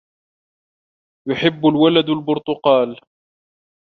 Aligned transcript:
يُحِبُّ 1.29 1.65
الْوَلَدُ 1.65 2.09
الْبُرْتُقالَ. 2.09 3.01